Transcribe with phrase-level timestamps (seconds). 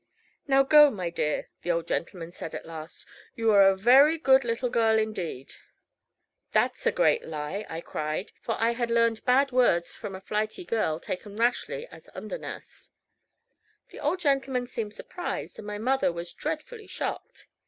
[0.47, 3.05] "Now go, my dear," the old gentleman said at last;
[3.35, 5.53] "you are a very good little girl indeed."
[6.53, 10.65] "That's a great lie," I cried; for I had learned bad words from a flighty
[10.65, 12.89] girl, taken rashly as under nurse.
[13.89, 17.45] The old gentleman seemed surprised, and my mother was dreadfully shocked.